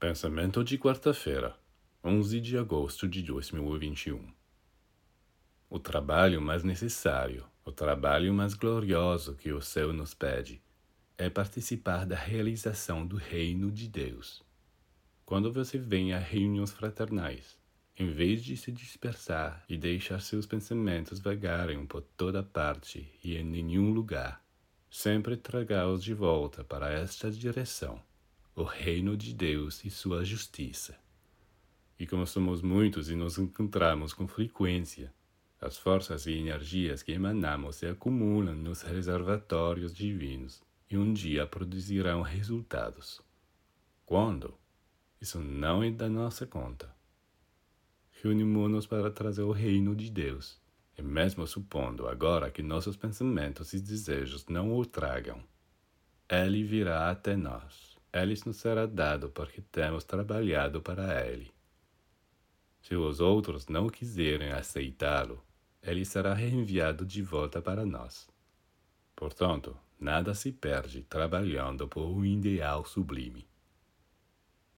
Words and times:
Pensamento 0.00 0.62
de 0.62 0.78
quarta-feira, 0.78 1.56
11 2.04 2.40
de 2.40 2.56
agosto 2.56 3.08
de 3.08 3.20
2021. 3.20 4.32
O 5.68 5.80
trabalho 5.80 6.40
mais 6.40 6.62
necessário, 6.62 7.44
o 7.64 7.72
trabalho 7.72 8.32
mais 8.32 8.54
glorioso 8.54 9.34
que 9.34 9.50
o 9.50 9.60
céu 9.60 9.92
nos 9.92 10.14
pede, 10.14 10.62
é 11.16 11.28
participar 11.28 12.06
da 12.06 12.14
realização 12.14 13.04
do 13.04 13.16
reino 13.16 13.72
de 13.72 13.88
Deus. 13.88 14.40
Quando 15.24 15.52
você 15.52 15.78
vem 15.78 16.12
a 16.12 16.18
reuniões 16.20 16.70
fraternais, 16.70 17.58
em 17.96 18.08
vez 18.08 18.44
de 18.44 18.56
se 18.56 18.70
dispersar 18.70 19.64
e 19.68 19.76
deixar 19.76 20.20
seus 20.20 20.46
pensamentos 20.46 21.18
vagarem 21.18 21.84
por 21.84 22.02
toda 22.02 22.40
parte 22.40 23.12
e 23.24 23.34
em 23.36 23.42
nenhum 23.42 23.90
lugar, 23.90 24.40
sempre 24.88 25.36
traga-os 25.36 26.04
de 26.04 26.14
volta 26.14 26.62
para 26.62 26.88
esta 26.88 27.32
direção 27.32 28.00
o 28.60 28.64
reino 28.64 29.16
de 29.16 29.32
Deus 29.32 29.84
e 29.84 29.90
sua 29.90 30.24
justiça. 30.24 30.98
E 31.96 32.04
como 32.08 32.26
somos 32.26 32.60
muitos 32.60 33.08
e 33.08 33.14
nos 33.14 33.38
encontramos 33.38 34.12
com 34.12 34.26
frequência, 34.26 35.14
as 35.60 35.78
forças 35.78 36.26
e 36.26 36.32
energias 36.32 37.00
que 37.00 37.12
emanamos 37.12 37.76
se 37.76 37.86
acumulam 37.86 38.56
nos 38.56 38.82
reservatórios 38.82 39.94
divinos 39.94 40.60
e 40.90 40.98
um 40.98 41.12
dia 41.12 41.46
produzirão 41.46 42.20
resultados. 42.20 43.20
Quando? 44.04 44.54
Isso 45.20 45.38
não 45.38 45.80
é 45.84 45.90
da 45.92 46.08
nossa 46.08 46.44
conta. 46.44 46.92
Reunimos-nos 48.22 48.88
para 48.88 49.08
trazer 49.08 49.42
o 49.42 49.52
reino 49.52 49.94
de 49.94 50.10
Deus, 50.10 50.60
e 50.96 51.02
mesmo 51.02 51.46
supondo 51.46 52.08
agora 52.08 52.50
que 52.50 52.62
nossos 52.62 52.96
pensamentos 52.96 53.72
e 53.72 53.78
desejos 53.78 54.46
não 54.46 54.76
o 54.76 54.84
tragam, 54.84 55.40
ele 56.28 56.64
virá 56.64 57.08
até 57.08 57.36
nós 57.36 57.97
ele 58.22 58.38
nos 58.44 58.56
será 58.56 58.86
dado 58.86 59.30
porque 59.30 59.60
temos 59.60 60.04
trabalhado 60.04 60.80
para 60.80 61.26
ele. 61.26 61.52
Se 62.80 62.94
os 62.94 63.20
outros 63.20 63.66
não 63.66 63.88
quiserem 63.88 64.52
aceitá-lo, 64.52 65.42
ele 65.82 66.04
será 66.04 66.34
reenviado 66.34 67.04
de 67.04 67.22
volta 67.22 67.60
para 67.60 67.84
nós. 67.84 68.28
Portanto, 69.14 69.76
nada 69.98 70.34
se 70.34 70.52
perde 70.52 71.02
trabalhando 71.02 71.88
por 71.88 72.06
um 72.06 72.24
ideal 72.24 72.84
sublime. 72.84 73.46